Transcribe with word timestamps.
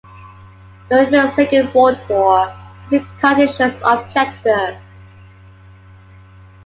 During 0.89 1.11
the 1.11 1.29
Second 1.29 1.75
World 1.75 1.99
War, 2.09 2.47
he 2.89 2.97
was 2.97 3.05
a 3.05 3.19
conscientious 3.21 3.79
objector. 3.85 4.81